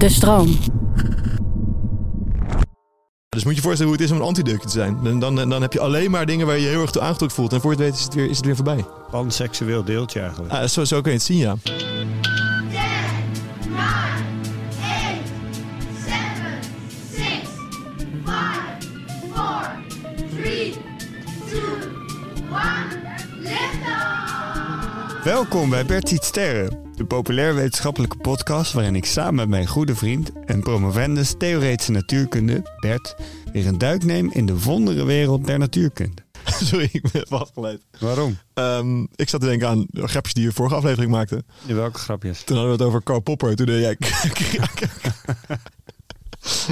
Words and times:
De 0.00 0.08
stroom. 0.08 0.58
Dus 3.28 3.44
moet 3.44 3.52
je 3.52 3.60
je 3.60 3.66
voorstellen 3.66 3.92
hoe 3.92 3.92
het 3.92 4.00
is 4.00 4.10
om 4.10 4.16
een 4.16 4.26
antideukje 4.26 4.66
te 4.66 4.72
zijn. 4.72 4.98
En 5.04 5.18
dan, 5.18 5.34
dan 5.34 5.62
heb 5.62 5.72
je 5.72 5.80
alleen 5.80 6.10
maar 6.10 6.26
dingen 6.26 6.46
waar 6.46 6.56
je 6.56 6.62
je 6.62 6.68
heel 6.68 6.80
erg 6.80 6.90
toe 6.90 7.02
aangetrokken 7.02 7.36
voelt. 7.36 7.52
En 7.52 7.60
voor 7.60 7.70
je 7.70 7.76
het 7.76 7.86
weet 7.86 7.98
is 7.98 8.04
het 8.04 8.14
weer, 8.14 8.30
is 8.30 8.36
het 8.36 8.46
weer 8.46 8.54
voorbij. 8.56 8.84
Panseksueel 9.10 9.84
deeltje 9.84 10.20
eigenlijk. 10.20 10.52
Ah, 10.52 10.64
zo, 10.64 10.84
zo 10.84 11.00
kun 11.00 11.12
je 11.12 11.16
het 11.16 11.26
zien, 11.26 11.38
ja. 11.38 11.56
Welkom 25.24 25.70
bij 25.70 25.86
Bert 25.86 26.08
Ziet 26.08 26.24
Sterren, 26.24 26.78
de 26.96 27.04
populair 27.04 27.54
wetenschappelijke 27.54 28.16
podcast 28.16 28.72
waarin 28.72 28.94
ik 28.94 29.04
samen 29.04 29.34
met 29.34 29.48
mijn 29.48 29.66
goede 29.66 29.94
vriend 29.94 30.30
en 30.44 30.62
promovendus 30.62 31.34
theoretische 31.38 31.92
natuurkunde, 31.92 32.62
Bert, 32.80 33.14
weer 33.52 33.66
een 33.66 33.78
duik 33.78 34.04
neem 34.04 34.30
in 34.32 34.46
de 34.46 34.62
wondere 34.62 35.04
wereld 35.04 35.46
der 35.46 35.58
natuurkunde. 35.58 36.22
Sorry, 36.62 36.88
ik 36.92 37.02
ben 37.12 37.22
even 37.22 37.40
afgeleid. 37.40 37.80
Waarom? 37.98 38.38
Ehm, 38.54 39.02
ik 39.14 39.28
zat 39.28 39.40
te 39.40 39.46
denken 39.46 39.68
aan 39.68 39.86
de 39.88 40.08
grapjes 40.08 40.34
die 40.34 40.44
je 40.44 40.52
vorige 40.52 40.74
aflevering 40.74 41.10
maakte. 41.10 41.44
In 41.66 41.76
welke 41.76 41.98
grapjes? 41.98 42.42
Toen 42.42 42.56
hadden 42.56 42.76
we 42.76 42.82
het 42.82 42.88
over 42.88 43.02
Karl 43.02 43.20
Popper. 43.20 43.56
Toen 43.56 43.66
deed 43.66 43.80
jij... 43.80 43.96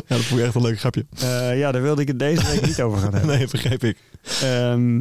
ja, 0.07 0.17
dat 0.17 0.21
vond 0.21 0.41
ik 0.41 0.47
echt 0.47 0.55
een 0.55 0.63
leuk 0.63 0.79
grapje. 0.79 1.07
Eh, 1.19 1.59
ja, 1.59 1.73
daar 1.73 1.83
wilde 1.83 2.03
ik 2.03 2.09
het 2.09 2.19
deze 2.19 2.47
week 2.47 2.67
niet 2.67 2.81
over 2.81 2.99
gaan 2.99 3.15
hebben. 3.15 3.37
Nee, 3.39 3.49
begreep 3.49 3.85
ik. 3.85 3.99
Ehm, 4.43 4.99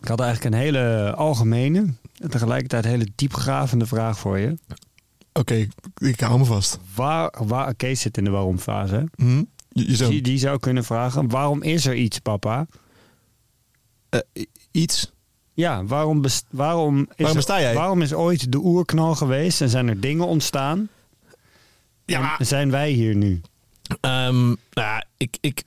ik 0.00 0.08
had 0.08 0.20
eigenlijk 0.20 0.54
een 0.54 0.60
hele 0.60 1.14
algemene 1.16 1.94
en 2.20 2.30
tegelijkertijd 2.30 2.84
hele 2.84 3.08
diepgravende 3.14 3.86
vraag 3.86 4.18
voor 4.18 4.38
je. 4.38 4.58
Oké, 5.32 5.66
ik 5.94 6.20
hou 6.20 6.38
me 6.38 6.44
vast. 6.44 6.78
Waar, 6.94 7.34
waar, 7.46 7.74
Kees 7.74 8.00
zit 8.00 8.16
in 8.16 8.24
de 8.24 8.30
waarom-fase. 8.30 9.08
Hm? 9.16 9.42
Je, 9.68 9.96
zoon. 9.96 10.10
Die, 10.10 10.22
die 10.22 10.38
zou 10.38 10.58
kunnen 10.58 10.84
vragen, 10.84 11.28
waarom 11.28 11.62
is 11.62 11.86
er 11.86 11.94
iets, 11.94 12.18
papa? 12.18 12.66
Eh, 14.08 14.20
iets? 14.70 15.12
Ja, 15.54 15.84
waarom, 15.84 16.20
best- 16.20 16.46
waarom, 16.50 17.00
is 17.00 17.06
Waarom 17.16 17.36
besta 17.36 17.60
jij? 17.60 17.74
waarom 17.74 18.02
is 18.02 18.12
ooit 18.12 18.52
de 18.52 18.58
oerknal 18.58 19.14
geweest 19.14 19.60
en 19.60 19.68
zijn 19.68 19.88
er 19.88 20.00
dingen 20.00 20.26
ontstaan? 20.26 20.88
Ja. 22.04 22.38
En 22.38 22.46
zijn 22.46 22.70
wij 22.70 22.90
hier 22.90 23.14
nu? 23.14 23.40
Ehm, 24.00 24.54
nou 24.72 25.02
ik, 25.16 25.36
ik 25.40 25.62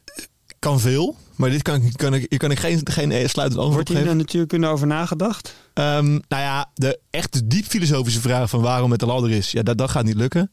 kan 0.63 0.79
veel. 0.79 1.15
Maar 1.35 1.49
dit 1.49 1.61
kan, 1.61 1.81
ik- 1.81 1.97
kan 1.97 2.13
ik, 2.13 2.25
hier 2.29 2.39
kan 2.39 2.51
ik 2.51 2.59
geen, 2.59 2.79
geen 2.91 3.29
sluitend 3.29 3.61
antwoord 3.61 3.87
Wordt 3.87 3.89
hier 3.89 4.03
de 4.11 4.17
natuurkunde 4.23 4.67
over 4.67 4.87
nagedacht? 4.87 5.55
Ehm, 5.73 6.11
nou 6.11 6.21
ja, 6.41 6.69
de 6.73 6.99
echt 7.09 7.49
diep 7.49 7.65
filosofische 7.65 8.21
vraag 8.21 8.49
van 8.49 8.61
waarom 8.61 8.91
het 8.91 8.99
de 8.99 9.05
ladder 9.05 9.31
is, 9.31 9.51
ja, 9.51 9.63
dat, 9.63 9.77
dat 9.77 9.89
gaat 9.89 10.03
niet 10.05 10.15
lukken. 10.15 10.51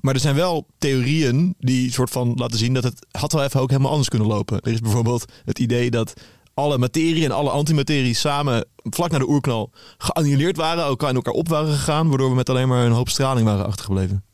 Maar 0.00 0.14
er 0.14 0.20
zijn 0.20 0.34
wel 0.34 0.66
theorieën 0.78 1.54
die 1.58 1.92
soort 1.92 2.10
van 2.10 2.32
laten 2.36 2.58
zien 2.58 2.74
dat 2.74 2.84
het 2.84 3.06
had 3.10 3.32
wel 3.32 3.42
even 3.44 3.60
ook 3.60 3.70
helemaal 3.70 3.90
anders 3.90 4.08
kunnen 4.08 4.28
lopen. 4.28 4.60
Er 4.60 4.72
is 4.72 4.80
bijvoorbeeld 4.80 5.32
het 5.44 5.58
idee 5.58 5.90
dat 5.90 6.12
alle 6.54 6.78
materie 6.78 7.24
en 7.24 7.30
alle 7.30 7.50
antimaterie 7.50 8.14
samen 8.14 8.66
vlak 8.82 9.10
na 9.10 9.18
de 9.18 9.28
oerknal 9.28 9.70
geannuleerd 9.98 10.56
waren, 10.56 10.84
elkaar 10.84 11.08
in 11.10 11.14
elkaar 11.16 11.34
op 11.34 11.48
waren 11.48 11.72
gegaan, 11.72 12.08
waardoor 12.08 12.28
we 12.30 12.34
met 12.36 12.48
alleen 12.50 12.68
maar 12.68 12.86
een 12.86 12.92
hoop 12.92 13.08
straling 13.08 13.46
waren 13.46 13.66
achtergebleven. 13.66 14.24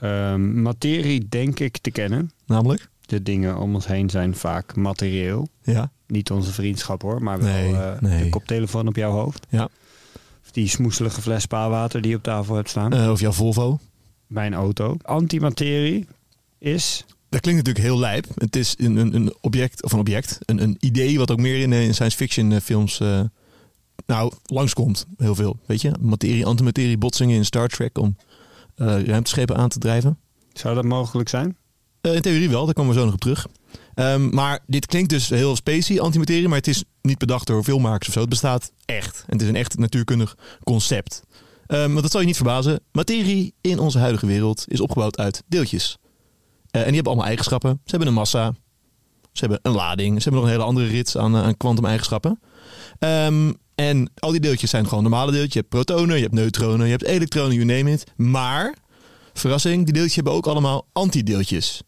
Ehm, 0.00 0.62
materie 0.62 1.28
denk 1.28 1.60
ik 1.60 1.78
te 1.78 1.90
kennen. 1.90 2.30
Namelijk? 2.46 2.88
De 3.06 3.22
dingen 3.22 3.58
om 3.58 3.74
ons 3.74 3.86
heen 3.86 4.10
zijn 4.10 4.34
vaak 4.34 4.76
materieel. 4.76 5.48
Ja. 5.62 5.90
Niet 6.06 6.30
onze 6.30 6.52
vriendschap 6.52 7.02
hoor, 7.02 7.22
maar 7.22 7.38
wel 7.38 7.52
Nee, 7.52 7.74
eh, 7.74 8.00
nee. 8.00 8.22
de 8.24 8.28
koptelefoon 8.28 8.88
op 8.88 8.96
jouw 8.96 9.10
hoofd. 9.10 9.46
Ja. 9.48 9.68
Of 10.44 10.50
die 10.50 10.68
smoeselige 10.68 11.22
fles 11.22 11.42
spaarwater 11.42 12.00
die 12.00 12.10
je 12.10 12.16
op 12.16 12.22
tafel 12.22 12.54
hebt 12.54 12.68
staan. 12.68 12.92
Eh, 12.92 13.10
of 13.10 13.20
jouw 13.20 13.32
Volvo. 13.32 13.78
Bij 14.26 14.46
een 14.46 14.54
auto. 14.54 14.96
Antimaterie 15.02 16.06
is... 16.58 17.04
Dat 17.28 17.40
klinkt 17.40 17.64
natuurlijk 17.64 17.86
heel 17.86 17.98
lijp. 17.98 18.26
Het 18.34 18.56
is 18.56 18.74
een, 18.78 18.96
een, 18.96 19.14
een 19.14 19.34
object, 19.40 19.82
of 19.82 19.92
een 19.92 19.98
object, 19.98 20.38
een, 20.40 20.62
een 20.62 20.76
idee 20.80 21.18
wat 21.18 21.30
ook 21.30 21.40
meer 21.40 21.60
in, 21.60 21.72
eh, 21.72 21.84
in 21.84 21.94
science 21.94 22.16
fiction 22.16 22.60
films 22.60 23.00
nou, 24.06 24.32
langskomt. 24.44 25.06
Heel 25.16 25.34
veel, 25.34 25.58
weet 25.66 25.80
je. 25.80 25.92
Materie, 26.00 26.46
antimaterie, 26.46 26.98
botsingen 26.98 27.36
in 27.36 27.44
Star 27.44 27.68
Trek 27.68 27.98
om 27.98 28.16
ruimteschepen 28.76 29.56
aan 29.56 29.68
te 29.68 29.78
drijven. 29.78 30.18
Zou 30.52 30.74
dat 30.74 30.84
mogelijk 30.84 31.28
zijn? 31.28 31.56
Eh, 32.06 32.14
in 32.14 32.20
theorie 32.20 32.50
wel, 32.50 32.64
daar 32.64 32.74
komen 32.74 32.92
we 32.92 32.98
zo 32.98 33.04
nog 33.04 33.14
op 33.14 33.20
terug. 33.20 33.46
Ehm, 33.94 34.28
maar 34.34 34.60
dit 34.66 34.86
klinkt 34.86 35.10
dus 35.10 35.28
heel 35.28 35.56
specie, 35.56 36.00
antimaterie, 36.00 36.48
maar 36.48 36.58
het 36.58 36.66
is 36.66 36.84
niet 37.02 37.18
bedacht 37.18 37.46
door 37.46 37.64
filmmakers 37.64 38.08
of 38.08 38.12
zo. 38.12 38.20
Het 38.20 38.28
bestaat 38.28 38.72
echt. 38.84 39.24
En 39.26 39.32
het 39.32 39.42
is 39.42 39.48
een 39.48 39.56
echt 39.56 39.78
natuurkundig 39.78 40.36
concept. 40.64 41.22
Ehm, 41.66 41.90
want 41.90 42.02
dat 42.02 42.10
zal 42.10 42.20
je 42.20 42.26
niet 42.26 42.36
verbazen. 42.36 42.80
Materie 42.92 43.54
in 43.60 43.78
onze 43.78 43.98
huidige 43.98 44.26
wereld 44.26 44.64
is 44.68 44.80
opgebouwd 44.80 45.18
uit 45.18 45.42
deeltjes. 45.46 45.98
Eh, 46.70 46.80
en 46.80 46.86
die 46.86 46.94
hebben 46.94 47.04
allemaal 47.04 47.26
eigenschappen. 47.26 47.70
Ze 47.70 47.90
hebben 47.90 48.08
een 48.08 48.14
massa. 48.14 48.54
Ze 49.32 49.40
hebben 49.44 49.58
een 49.62 49.72
lading. 49.72 50.16
Ze 50.16 50.22
hebben 50.22 50.40
nog 50.40 50.50
een 50.50 50.56
hele 50.56 50.68
andere 50.68 50.86
rits 50.86 51.16
aan, 51.16 51.36
eh, 51.36 51.48
kwantumeigenschappen. 51.56 52.40
Ehm, 52.98 53.52
en 53.74 54.10
al 54.18 54.30
die 54.30 54.40
deeltjes 54.40 54.70
zijn 54.70 54.88
gewoon 54.88 55.02
normale 55.02 55.30
deeltjes. 55.30 55.52
Je 55.52 55.58
hebt 55.58 55.70
protonen, 55.70 56.16
je 56.16 56.22
hebt 56.22 56.34
neutronen, 56.34 56.86
je 56.86 56.92
hebt 56.92 57.04
elektronen, 57.04 57.54
you 57.54 57.64
name 57.64 57.92
it. 57.92 58.04
Maar, 58.16 58.74
verrassing, 59.32 59.84
die 59.84 59.92
deeltjes 59.92 60.14
hebben 60.14 60.32
ook 60.32 60.46
allemaal 60.46 60.86
antideeltjes. 60.92 61.82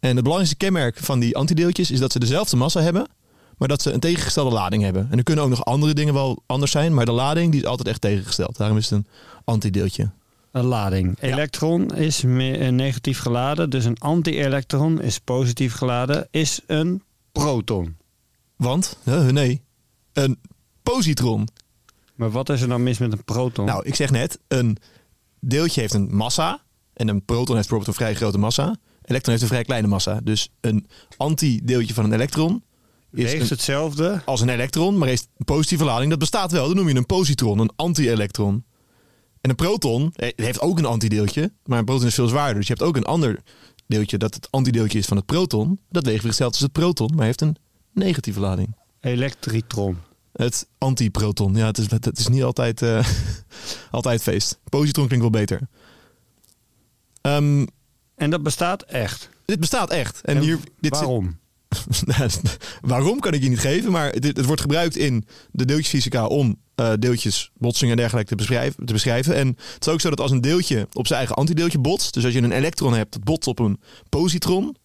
En 0.00 0.08
het 0.08 0.22
belangrijkste 0.24 0.56
kenmerk 0.56 0.98
van 0.98 1.20
die 1.20 1.36
antideeltjes 1.36 1.90
is 1.90 1.98
dat 1.98 2.12
ze 2.12 2.18
dezelfde 2.18 2.56
massa 2.56 2.80
hebben, 2.80 3.08
maar 3.56 3.68
dat 3.68 3.82
ze 3.82 3.92
een 3.92 4.00
tegengestelde 4.00 4.54
lading 4.54 4.82
hebben. 4.82 5.08
En 5.10 5.18
er 5.18 5.24
kunnen 5.24 5.44
ook 5.44 5.50
nog 5.50 5.64
andere 5.64 5.94
dingen 5.94 6.14
wel 6.14 6.42
anders 6.46 6.70
zijn, 6.70 6.94
maar 6.94 7.04
de 7.04 7.12
lading 7.12 7.52
die 7.52 7.60
is 7.60 7.66
altijd 7.66 7.88
echt 7.88 8.00
tegengesteld. 8.00 8.56
Daarom 8.56 8.76
is 8.76 8.90
het 8.90 8.98
een 8.98 9.06
antideeltje. 9.44 10.10
Een 10.52 10.64
lading. 10.64 11.20
Elektron 11.20 11.94
is 11.94 12.24
eh, 12.24 12.68
negatief 12.68 13.18
geladen, 13.18 13.70
dus 13.70 13.84
een 13.84 13.98
anti-elektron 13.98 15.00
is 15.00 15.18
positief 15.18 15.74
geladen, 15.74 16.28
is 16.30 16.60
een 16.66 17.02
proton. 17.32 17.96
Want, 18.56 18.98
nee, 19.30 19.62
een 20.12 20.38
positron. 20.82 21.48
Maar 22.14 22.30
wat 22.30 22.48
is 22.48 22.62
er 22.62 22.68
dan 22.68 22.82
mis 22.82 22.98
met 22.98 23.12
een 23.12 23.24
proton? 23.24 23.64
Nou, 23.66 23.86
ik 23.86 23.94
zeg 23.94 24.10
net, 24.10 24.38
een 24.48 24.76
deeltje 25.40 25.80
heeft 25.80 25.94
een 25.94 26.14
massa 26.14 26.60
en 27.00 27.08
een 27.08 27.24
proton 27.24 27.56
heeft 27.56 27.68
bijvoorbeeld 27.68 27.86
een 27.86 28.04
vrij 28.04 28.14
grote 28.14 28.38
massa. 28.38 28.66
Een 28.68 28.76
elektron 29.02 29.30
heeft 29.30 29.42
een 29.42 29.48
vrij 29.48 29.64
kleine 29.64 29.88
massa. 29.88 30.20
Dus 30.22 30.50
een 30.60 30.86
antideeltje 31.16 31.94
van 31.94 32.04
een 32.04 32.12
elektron 32.12 32.62
is 33.12 33.32
een- 33.32 33.46
hetzelfde. 33.48 34.22
als 34.24 34.40
een 34.40 34.48
elektron, 34.48 34.98
maar 34.98 35.08
heeft 35.08 35.28
een 35.36 35.44
positieve 35.44 35.84
lading. 35.84 36.10
Dat 36.10 36.18
bestaat 36.18 36.52
wel. 36.52 36.66
Dan 36.66 36.76
noem 36.76 36.88
je 36.88 36.94
een 36.94 37.06
positron, 37.06 37.58
een 37.58 37.70
anti-elektron. 37.76 38.64
En 39.40 39.50
een 39.50 39.56
proton 39.56 40.12
eh, 40.14 40.28
heeft 40.36 40.60
ook 40.60 40.78
een 40.78 40.84
antideeltje, 40.84 41.52
maar 41.64 41.78
een 41.78 41.84
proton 41.84 42.06
is 42.06 42.14
veel 42.14 42.28
zwaarder. 42.28 42.54
Dus 42.56 42.66
je 42.66 42.72
hebt 42.72 42.84
ook 42.86 42.96
een 42.96 43.04
ander 43.04 43.40
deeltje 43.86 44.18
dat 44.18 44.34
het 44.34 44.48
antideeltje 44.50 44.98
is 44.98 45.06
van 45.06 45.16
het 45.16 45.26
proton. 45.26 45.80
Dat 45.90 46.04
weegt 46.04 46.18
weer 46.18 46.26
hetzelfde 46.28 46.56
als 46.56 46.64
het 46.64 46.72
proton, 46.72 47.10
maar 47.16 47.24
heeft 47.24 47.40
een 47.40 47.56
negatieve 47.92 48.40
lading. 48.40 48.74
Elektritron. 49.00 49.96
Het 50.32 50.68
antiproton. 50.78 51.54
Ja, 51.54 51.66
het 51.66 51.78
is, 51.78 51.90
het 51.90 52.18
is 52.18 52.28
niet 52.28 52.42
altijd, 52.42 52.82
eh, 52.82 53.06
altijd 53.90 54.22
feest. 54.22 54.58
Positron 54.68 55.06
klinkt 55.06 55.30
wel 55.30 55.40
beter. 55.40 55.60
Ehm, 57.20 57.66
En 58.16 58.30
dat 58.30 58.42
bestaat 58.42 58.82
echt. 58.82 59.28
dit 59.44 59.60
bestaat 59.60 59.90
echt. 59.90 60.20
En, 60.22 60.36
En 60.36 60.42
hier, 60.42 60.56
dit 60.80 60.96
zit- 60.96 61.04
Waarom? 61.04 61.38
Waarom 62.80 63.20
kan 63.20 63.32
ik 63.32 63.42
je 63.42 63.48
niet 63.48 63.58
geven, 63.58 63.90
maar 63.92 64.10
het, 64.12 64.24
het 64.24 64.44
wordt 64.44 64.60
gebruikt 64.60 64.96
in 64.96 65.24
de 65.50 65.64
deeltjesfysica 65.64 66.26
om 66.26 66.56
eh, 66.74 66.92
deeltjes, 66.98 67.50
botsingen 67.54 67.90
en 67.92 67.96
dergelijke 68.00 68.30
te 68.30 68.36
beschrijven, 68.36 68.86
te 68.86 68.92
beschrijven. 68.92 69.34
En 69.34 69.46
het 69.48 69.86
is 69.86 69.92
ook 69.92 70.00
zo 70.00 70.10
dat 70.10 70.20
als 70.20 70.30
een 70.30 70.40
deeltje 70.40 70.86
op 70.92 71.06
zijn 71.06 71.18
eigen 71.18 71.36
antideeltje 71.36 71.78
botst, 71.78 72.14
dus 72.14 72.24
als 72.24 72.32
je 72.32 72.42
een 72.42 72.52
elektron 72.52 72.94
hebt 72.94 73.12
dat 73.12 73.24
botst 73.24 73.48
op 73.48 73.58
een 73.58 73.80
positron, 74.08 74.76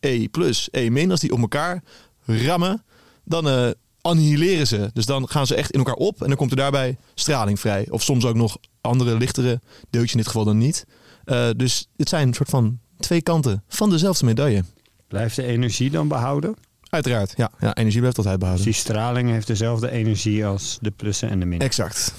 E 0.00 0.28
plus, 0.28 0.68
E 0.70 0.88
min, 0.90 1.10
als 1.10 1.20
die 1.20 1.32
op 1.32 1.40
elkaar 1.40 1.82
rammen, 2.26 2.84
dan 3.24 3.48
eh, 3.48 3.68
annihileren 4.00 4.66
ze. 4.66 4.90
Dus 4.92 5.06
dan 5.06 5.28
gaan 5.28 5.46
ze 5.46 5.54
echt 5.54 5.70
in 5.70 5.78
elkaar 5.78 5.94
op 5.94 6.20
en 6.22 6.28
dan 6.28 6.36
komt 6.36 6.50
er 6.50 6.56
daarbij 6.56 6.96
straling 7.14 7.60
vrij. 7.60 7.86
Of 7.90 8.02
soms 8.02 8.24
ook 8.24 8.34
nog 8.36 8.58
andere, 8.80 9.16
lichtere 9.16 9.60
deeltjes, 9.90 10.12
in 10.12 10.18
dit 10.18 10.26
geval 10.26 10.44
dan 10.44 10.58
niet. 10.58 10.86
Eh, 11.24 11.48
dus 11.56 11.86
het 11.96 12.08
zijn 12.08 12.28
een 12.28 12.34
soort 12.34 12.48
van 12.48 12.78
twee 12.98 13.22
kanten 13.22 13.62
van 13.68 13.90
dezelfde 13.90 14.24
medaille. 14.24 14.64
Blijft 15.08 15.36
de 15.36 15.42
energie 15.42 15.90
dan 15.90 16.08
behouden? 16.08 16.54
Uiteraard, 16.90 17.32
ja. 17.36 17.50
ja 17.60 17.74
energie 17.74 18.00
blijft 18.00 18.16
altijd 18.16 18.34
Dus 18.34 18.42
behouden. 18.42 18.72
die 18.72 18.80
straling 18.80 19.30
heeft 19.30 19.46
dezelfde 19.46 19.90
energie 19.90 20.46
als 20.46 20.78
de 20.80 20.90
plussen 20.90 21.28
en 21.28 21.38
de 21.40 21.46
minnen. 21.46 21.66
Exact. 21.68 22.14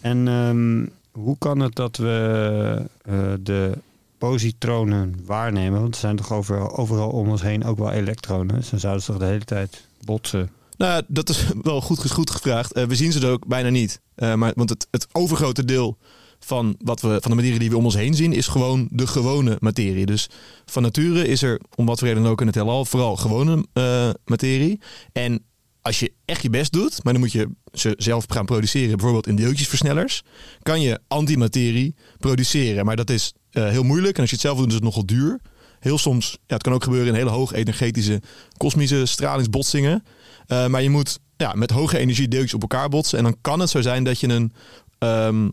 En 0.00 0.28
ehm, 0.28 0.86
hoe 1.22 1.38
kan 1.38 1.60
het 1.60 1.74
dat 1.74 1.96
we 1.96 2.82
eh, 3.02 3.32
de 3.40 3.72
positronen 4.18 5.14
waarnemen? 5.24 5.80
Want 5.80 5.94
er 5.94 6.00
zijn 6.00 6.16
toch 6.16 6.32
overal, 6.32 6.76
overal 6.76 7.08
om 7.10 7.28
ons 7.28 7.42
heen 7.42 7.64
ook 7.64 7.78
wel 7.78 7.90
elektronen. 7.90 8.56
Dus 8.56 8.70
dan 8.70 8.80
zouden 8.80 9.02
ze 9.02 9.10
toch 9.10 9.20
de 9.20 9.26
hele 9.26 9.44
tijd 9.44 9.86
botsen. 10.04 10.50
Nou, 10.76 11.02
dat 11.06 11.28
is 11.28 11.44
wel 11.62 11.80
goed, 11.80 12.10
goed 12.10 12.30
gevraagd. 12.30 12.72
Eh, 12.72 12.84
we 12.84 12.94
zien 12.94 13.12
ze 13.12 13.20
er 13.20 13.30
ook 13.30 13.46
bijna 13.46 13.68
niet. 13.68 14.00
Maar, 14.36 14.52
want 14.54 14.70
het, 14.70 14.86
het 14.90 15.06
overgrote 15.12 15.64
deel 15.64 15.96
van, 16.40 16.74
wat 16.78 17.00
we, 17.00 17.18
van 17.20 17.30
de 17.30 17.36
materie 17.36 17.58
die 17.58 17.70
we 17.70 17.76
om 17.76 17.84
ons 17.84 17.94
heen 17.94 18.14
zien, 18.14 18.32
is 18.32 18.46
gewoon 18.46 18.88
de 18.90 19.06
gewone 19.06 19.56
materie. 19.60 20.06
Dus 20.06 20.28
van 20.66 20.82
nature 20.82 21.26
is 21.26 21.42
er, 21.42 21.60
om 21.74 21.86
wat 21.86 21.98
voor 21.98 22.08
reden 22.08 22.26
ook 22.26 22.40
in 22.40 22.46
het 22.46 22.56
heelal, 22.56 22.84
vooral 22.84 23.16
gewone 23.16 23.66
eh, 23.72 24.10
materie. 24.24 24.80
En 25.12 25.44
als 25.82 26.00
je 26.00 26.12
echt 26.24 26.42
je 26.42 26.50
best 26.50 26.72
doet, 26.72 27.04
maar 27.04 27.12
dan 27.12 27.22
moet 27.22 27.32
je 27.32 27.48
ze 27.72 27.94
zelf 27.96 28.24
gaan 28.28 28.46
produceren, 28.46 28.90
bijvoorbeeld 28.96 29.26
in 29.26 29.36
deeltjesversnellers, 29.36 30.22
kan 30.62 30.80
je 30.80 31.00
antimaterie 31.08 31.94
produceren. 32.18 32.84
Maar 32.84 32.96
dat 32.96 33.10
is 33.10 33.32
eh, 33.50 33.68
heel 33.68 33.82
moeilijk 33.82 34.14
en 34.14 34.20
als 34.20 34.30
je 34.30 34.36
het 34.36 34.44
zelf 34.44 34.58
doet, 34.58 34.68
is 34.68 34.74
het 34.74 34.82
nogal 34.82 35.06
duur. 35.06 35.40
Heel 35.78 35.98
soms, 35.98 36.30
ja, 36.30 36.54
het 36.54 36.62
kan 36.62 36.72
ook 36.72 36.84
gebeuren 36.84 37.08
in 37.08 37.14
hele 37.14 37.30
hoog 37.30 37.52
energetische 37.52 38.22
kosmische 38.56 39.06
stralingsbotsingen. 39.06 40.04
Eh, 40.46 40.66
maar 40.66 40.82
je 40.82 40.90
moet 40.90 41.18
ja, 41.36 41.52
met 41.54 41.70
hoge 41.70 41.98
energie 41.98 42.28
deeltjes 42.28 42.54
op 42.54 42.62
elkaar 42.62 42.88
botsen. 42.88 43.18
En 43.18 43.24
dan 43.24 43.36
kan 43.40 43.60
het 43.60 43.70
zo 43.70 43.80
zijn 43.80 44.04
dat 44.04 44.20
je 44.20 44.28
een 44.28 44.52
ehm, 44.98 45.48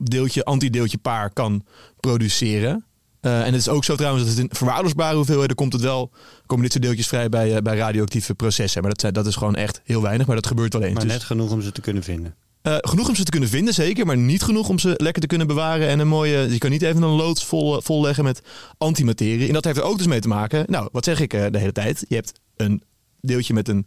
deeltje, 0.00 0.44
antideeltje 0.44 0.98
paar 0.98 1.30
kan 1.32 1.64
produceren. 2.00 2.84
Eh, 3.20 3.38
en 3.38 3.44
het 3.44 3.54
is 3.54 3.68
ook 3.68 3.84
zo 3.84 3.94
trouwens 3.96 4.24
dat 4.24 4.34
het 4.34 4.42
in 4.42 4.50
verwaarloosbare 4.56 5.16
hoeveelheden 5.16 5.56
komt 5.56 5.72
het 5.72 5.82
wel, 5.82 6.10
komen 6.46 6.62
dit 6.64 6.72
soort 6.72 6.84
deeltjes 6.84 7.06
vrij 7.08 7.28
bij, 7.28 7.54
eh, 7.56 7.62
bij 7.62 7.76
radioactieve 7.76 8.34
processen. 8.34 8.80
Maar 8.80 8.90
dat, 8.90 9.00
zijn- 9.00 9.12
dat 9.12 9.26
is 9.26 9.36
gewoon 9.36 9.54
echt 9.54 9.80
heel 9.84 10.02
weinig, 10.02 10.26
maar 10.26 10.36
dat 10.36 10.46
gebeurt 10.46 10.72
wel 10.72 10.82
eens. 10.82 10.94
Maar 10.94 11.02
Dus, 11.02 11.12
net 11.12 11.22
genoeg 11.22 11.50
om 11.50 11.62
ze 11.62 11.72
te 11.72 11.80
kunnen 11.80 12.02
vinden. 12.02 12.34
eh, 12.62 12.76
genoeg 12.80 13.08
om 13.08 13.14
ze 13.14 13.24
te 13.24 13.30
kunnen 13.30 13.48
vinden, 13.48 13.74
zeker, 13.74 14.06
maar 14.06 14.16
niet 14.16 14.42
genoeg 14.42 14.68
om 14.68 14.78
ze 14.78 14.94
lekker 14.96 15.22
te 15.22 15.28
kunnen 15.28 15.46
bewaren. 15.46 15.88
En 15.88 15.98
een 15.98 16.08
mooie, 16.08 16.38
je 16.52 16.58
kan 16.58 16.70
niet 16.70 16.82
even 16.82 17.02
een 17.02 17.08
loods 17.16 17.44
vol, 17.44 17.80
volleggen 17.80 18.24
met 18.24 18.40
antimaterie. 18.78 19.46
En 19.46 19.52
dat 19.54 19.64
heeft 19.64 19.76
er 19.76 19.82
ook 19.84 19.98
dus 19.98 20.06
mee 20.06 20.20
te 20.20 20.28
maken. 20.28 20.64
Nou, 20.68 20.88
wat 20.92 21.04
zeg 21.04 21.20
ik 21.20 21.32
eh, 21.34 21.44
de 21.50 21.58
hele 21.58 21.72
tijd? 21.72 22.04
Je 22.08 22.14
hebt 22.14 22.32
een 22.56 22.82
deeltje 23.20 23.54
met 23.54 23.68
een 23.68 23.86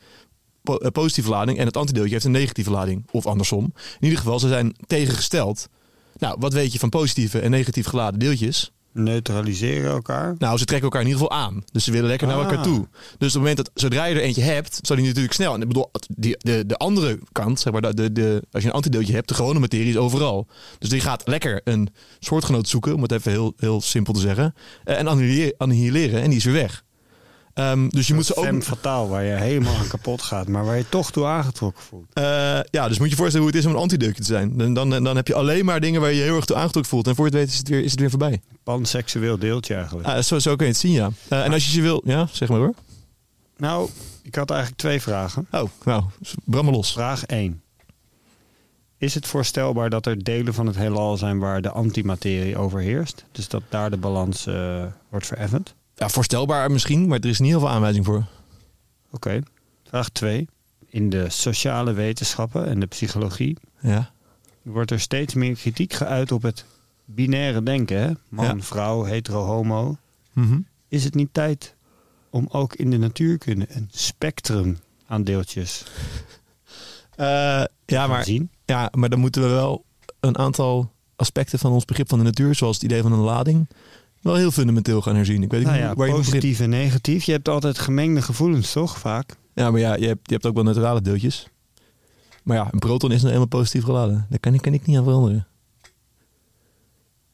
po- 0.63 0.75
eh, 0.77 0.91
positieve 0.91 1.29
lading 1.29 1.57
en 1.57 1.65
het 1.65 1.77
antideeltje 1.77 2.13
heeft 2.13 2.25
een 2.25 2.31
negatieve 2.31 2.71
lading. 2.71 3.05
Of 3.11 3.25
andersom. 3.25 3.63
In 3.99 4.03
ieder 4.03 4.17
geval, 4.17 4.39
ze 4.39 4.47
zijn 4.47 4.75
tegengesteld. 4.87 5.67
Nou, 6.17 6.35
wat 6.39 6.53
weet 6.53 6.71
je 6.73 6.79
van 6.79 6.89
positieve 6.89 7.39
en 7.39 7.51
negatief 7.51 7.85
geladen 7.87 8.19
deeltjes? 8.19 8.71
Neutraliseren 8.93 9.91
elkaar. 9.91 10.35
Nou, 10.37 10.57
ze 10.57 10.65
trekken 10.65 10.85
elkaar 10.89 11.01
in 11.01 11.07
ieder 11.07 11.21
geval 11.23 11.37
aan. 11.37 11.63
Dus 11.71 11.83
ze 11.83 11.91
willen 11.91 12.07
lekker 12.09 12.27
naar 12.27 12.35
Ah. 12.37 12.43
elkaar 12.43 12.63
toe. 12.63 12.87
Dus 13.17 13.17
op 13.17 13.19
het 13.19 13.33
moment 13.33 13.57
dat 13.57 13.71
zodra 13.73 14.05
je 14.05 14.15
er 14.15 14.21
eentje 14.21 14.41
hebt, 14.41 14.79
zal 14.81 14.95
die 14.95 15.05
natuurlijk 15.05 15.33
snel. 15.33 15.53
En 15.53 15.61
ik 15.61 15.67
bedoel, 15.67 15.91
die, 16.09 16.35
de, 16.37 16.65
de 16.65 16.77
andere 16.77 17.19
kant, 17.31 17.59
zeg 17.59 17.73
maar, 17.73 17.95
de, 17.95 18.11
de, 18.11 18.43
als 18.51 18.63
je 18.63 18.69
een 18.69 18.75
antideeltje 18.75 19.13
hebt, 19.13 19.27
de 19.27 19.33
gewone 19.33 19.59
materie 19.59 19.89
is 19.89 19.97
overal. 19.97 20.47
Dus 20.79 20.89
die 20.89 21.01
gaat 21.01 21.27
lekker 21.27 21.61
een 21.63 21.89
soortgenoot 22.19 22.67
zoeken, 22.67 22.93
om 22.95 23.01
het 23.01 23.11
even 23.11 23.31
heel, 23.31 23.53
heel 23.57 23.81
simpel 23.81 24.13
te 24.13 24.19
zeggen. 24.19 24.53
eh, 24.83 24.99
En 24.99 25.07
annihileren, 25.07 25.53
annihileren 25.57 26.21
en 26.21 26.29
die 26.29 26.37
is 26.37 26.43
weer 26.45 26.53
weg. 26.53 26.83
Ehm, 27.57 27.87
dus 27.89 28.07
je 28.07 28.13
moet 28.13 28.25
ze 28.25 28.35
ook. 28.35 28.43
Femme 28.45 28.61
fataal, 28.61 29.09
waar 29.09 29.23
je 29.23 29.31
helemaal 29.31 29.75
aan 29.75 29.87
kapot 29.87 30.21
gaat, 30.21 30.47
maar 30.47 30.65
waar 30.65 30.77
je 30.77 30.89
toch 30.89 31.11
toe 31.11 31.25
aangetrokken 31.25 31.83
voelt. 31.83 32.05
Eh, 32.13 32.23
ja, 32.71 32.87
dus 32.87 32.99
moet 32.99 33.09
je 33.09 33.15
voorstellen 33.15 33.45
hoe 33.45 33.55
het 33.55 33.55
is 33.55 33.65
om 33.65 33.75
een 33.75 33.81
antideeltje 33.81 34.21
te 34.21 34.27
zijn. 34.27 34.57
Dan, 34.57 34.73
dan, 34.73 35.03
dan 35.03 35.15
heb 35.15 35.27
je 35.27 35.33
alleen 35.33 35.65
maar 35.65 35.79
dingen 35.79 36.01
waar 36.01 36.09
je 36.09 36.15
je 36.15 36.23
heel 36.23 36.35
erg 36.35 36.45
toe 36.45 36.55
aangetrokken 36.55 36.91
voelt. 36.91 37.07
En 37.07 37.15
voor 37.15 37.25
je 37.25 37.31
het 37.31 37.39
weet 37.39 37.51
is 37.51 37.57
het 37.57 37.69
weer, 37.69 37.83
is 37.83 37.91
het 37.91 37.99
weer 37.99 38.09
voorbij. 38.09 38.41
Panseksueel 38.63 39.37
deeltje 39.37 39.75
eigenlijk. 39.75 40.07
Ah, 40.07 40.21
zo, 40.21 40.39
zo 40.39 40.55
kun 40.55 40.65
je 40.65 40.71
het 40.71 40.81
zien, 40.81 40.91
ja. 40.91 41.09
Eh, 41.27 41.45
en 41.45 41.53
als 41.53 41.65
je 41.65 41.71
ze 41.71 41.81
wil, 41.81 42.01
ja, 42.05 42.27
zeg 42.31 42.49
maar 42.49 42.59
hoor. 42.59 42.73
Nou, 43.57 43.89
ik 44.23 44.35
had 44.35 44.49
eigenlijk 44.49 44.79
twee 44.79 45.01
vragen. 45.01 45.47
Oh, 45.51 45.69
nou, 45.83 46.03
bram 46.43 46.69
los. 46.69 46.91
Vraag 46.91 47.25
1. 47.25 47.61
Is 48.97 49.13
het 49.13 49.27
voorstelbaar 49.27 49.89
dat 49.89 50.05
er 50.05 50.23
delen 50.23 50.53
van 50.53 50.65
het 50.65 50.75
heelal 50.75 51.17
zijn 51.17 51.39
waar 51.39 51.61
de 51.61 51.71
antimaterie 51.71 52.57
overheerst? 52.57 53.25
Dus 53.31 53.47
dat 53.47 53.63
daar 53.69 53.89
de 53.89 53.97
balans 53.97 54.45
eh, 54.45 54.83
wordt 55.09 55.25
vereffend? 55.25 55.75
Ja, 55.99 56.09
voorstelbaar 56.09 56.71
misschien, 56.71 57.07
maar 57.07 57.19
er 57.19 57.29
is 57.29 57.39
niet 57.39 57.49
heel 57.49 57.59
veel 57.59 57.69
aanwijzing 57.69 58.05
voor. 58.05 58.25
Oké. 59.11 59.41
Vraag 59.83 60.09
2. 60.09 60.47
In 60.89 61.09
de 61.09 61.29
sociale 61.29 61.93
wetenschappen 61.93 62.67
en 62.67 62.79
de 62.79 62.85
psychologie 62.85 63.57
Ja. 63.79 64.11
wordt 64.61 64.91
er 64.91 64.99
steeds 64.99 65.33
meer 65.33 65.55
kritiek 65.55 65.93
geuit 65.93 66.31
op 66.31 66.41
het 66.41 66.65
binaire 67.05 67.63
denken. 67.63 67.99
Hè? 68.01 68.11
Man, 68.29 68.45
Ja. 68.57 68.63
vrouw, 68.63 69.03
hetero, 69.03 69.43
homo. 69.43 69.97
Mhm. 70.33 70.59
Is 70.87 71.03
het 71.03 71.15
niet 71.15 71.29
tijd 71.33 71.75
om 72.29 72.45
ook 72.51 72.75
in 72.75 72.89
de 72.91 72.97
natuurkunde 72.97 73.65
een 73.69 73.87
spectrum 73.91 74.77
aan 75.07 75.23
deeltjes 75.23 75.83
Eh, 77.15 77.25
ja, 77.85 78.03
te 78.03 78.07
maar, 78.09 78.23
zien? 78.23 78.49
ja, 78.65 78.91
maar 78.95 79.09
dan 79.09 79.19
moeten 79.19 79.41
we 79.41 79.47
wel 79.47 79.85
een 80.19 80.37
aantal 80.37 80.91
aspecten 81.15 81.59
van 81.59 81.71
ons 81.71 81.85
begrip 81.85 82.09
van 82.09 82.17
de 82.17 82.23
natuur, 82.23 82.55
zoals 82.55 82.75
het 82.75 82.83
idee 82.85 83.01
van 83.01 83.11
een 83.11 83.19
lading, 83.19 83.67
wel 84.27 84.35
heel 84.35 84.51
fundamenteel 84.51 85.01
gaan 85.01 85.15
herzien. 85.15 85.43
Ik 85.43 85.51
weet 85.51 85.63
Nou 85.63 85.73
niet 85.73 85.83
ja, 85.85 85.93
waar 85.93 86.07
je 86.07 86.13
positief 86.13 86.59
en 86.59 86.69
negatief. 86.69 87.23
Je 87.23 87.31
hebt 87.31 87.49
altijd 87.49 87.79
gemengde 87.79 88.21
gevoelens, 88.21 88.71
toch? 88.71 88.97
Vaak. 88.97 89.35
Ja, 89.53 89.71
maar 89.71 89.79
ja, 89.79 89.95
je 89.95 90.07
hebt, 90.07 90.19
je 90.23 90.33
hebt 90.33 90.45
ook 90.45 90.53
wel 90.55 90.63
neutrale 90.63 91.01
deeltjes. 91.01 91.47
Maar 92.43 92.57
ja, 92.57 92.67
een 92.71 92.79
proton 92.79 93.11
is 93.11 93.21
nou 93.21 93.31
eenmaal 93.33 93.47
positief 93.47 93.83
geladen. 93.83 94.25
Daar 94.29 94.39
kan 94.39 94.53
ik, 94.53 94.61
kan 94.61 94.73
ik 94.73 94.85
niet 94.85 94.97
aan 94.97 95.03
veranderen. 95.03 95.47